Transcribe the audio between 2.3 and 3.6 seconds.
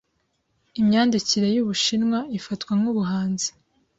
ifatwa nkubuhanzi.